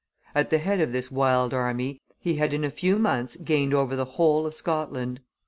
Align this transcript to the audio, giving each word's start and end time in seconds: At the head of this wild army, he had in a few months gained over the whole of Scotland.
At 0.33 0.49
the 0.49 0.57
head 0.57 0.81
of 0.81 0.91
this 0.93 1.11
wild 1.11 1.53
army, 1.53 2.01
he 2.17 2.37
had 2.37 2.55
in 2.55 2.63
a 2.63 2.71
few 2.71 2.97
months 2.97 3.35
gained 3.35 3.75
over 3.75 3.95
the 3.95 4.03
whole 4.17 4.47
of 4.47 4.55
Scotland. 4.55 5.19